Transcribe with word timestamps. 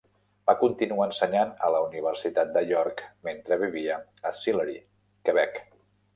Va 0.51 0.53
continuar 0.59 1.05
ensenyant 1.09 1.51
a 1.67 1.69
la 1.75 1.81
Universitat 1.87 2.55
de 2.57 2.65
York, 2.73 3.05
mentre 3.29 3.59
vivia 3.67 4.01
a 4.31 4.35
Sillery, 4.41 4.77
Quebec. 5.29 5.63